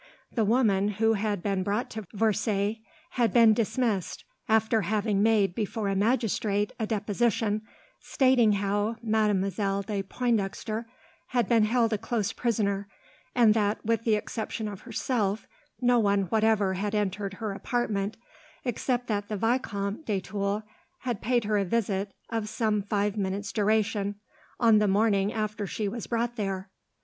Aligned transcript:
The 0.31 0.43
woman, 0.45 0.87
who 0.87 1.13
had 1.13 1.43
been 1.43 1.61
brought 1.61 1.91
to 1.91 2.07
Versailles, 2.13 2.79
had 3.11 3.31
been 3.31 3.53
dismissed, 3.53 4.23
after 4.49 4.81
having 4.81 5.21
made 5.21 5.53
before 5.53 5.87
a 5.89 5.95
magistrate 5.95 6.73
a 6.79 6.87
deposition, 6.87 7.61
stating 7.99 8.53
how 8.53 8.95
Mademoiselle 9.03 9.83
de 9.83 10.01
Pointdexter 10.01 10.85
had 11.27 11.47
been 11.47 11.65
held 11.65 11.93
a 11.93 11.99
close 11.99 12.33
prisoner, 12.33 12.87
and 13.35 13.53
that, 13.53 13.85
with 13.85 14.03
the 14.03 14.15
exception 14.15 14.67
of 14.67 14.81
herself, 14.81 15.45
no 15.81 15.99
one 15.99 16.21
whatever 16.29 16.73
had 16.73 16.95
entered 16.95 17.35
her 17.35 17.51
apartment, 17.53 18.17
except 18.65 19.05
that 19.05 19.27
the 19.27 19.37
Vicomte 19.37 20.03
de 20.07 20.19
Tulle 20.19 20.63
had 21.01 21.21
paid 21.21 21.43
her 21.43 21.59
a 21.59 21.63
visit, 21.63 22.11
of 22.31 22.49
some 22.49 22.81
five 22.81 23.17
minutes' 23.17 23.51
duration, 23.53 24.15
on 24.59 24.79
the 24.79 24.87
morning 24.87 25.31
after 25.31 25.67
she 25.67 25.87
was 25.87 26.07
brought 26.07 26.37
there. 26.37 26.71